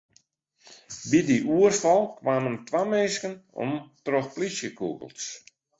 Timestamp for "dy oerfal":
1.27-2.01